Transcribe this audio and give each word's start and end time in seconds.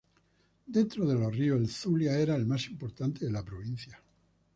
Dentro 0.65 1.05
de 1.07 1.13
los 1.13 1.31
ríos, 1.31 1.59
el 1.59 1.67
Zulia 1.69 2.17
era 2.17 2.35
el 2.35 2.47
más 2.47 2.65
importante 2.67 3.23
de 3.25 3.31
la 3.31 3.45
provincia. 3.45 4.01